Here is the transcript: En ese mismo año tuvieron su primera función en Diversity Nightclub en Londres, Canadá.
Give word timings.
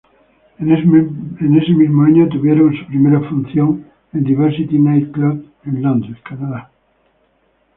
En 0.57 1.55
ese 1.57 1.71
mismo 1.73 2.01
año 2.03 2.27
tuvieron 2.27 2.73
su 2.75 2.87
primera 2.87 3.19
función 3.29 3.85
en 4.13 4.23
Diversity 4.23 4.79
Nightclub 4.79 5.45
en 5.65 5.81
Londres, 5.83 6.17
Canadá. 6.27 6.71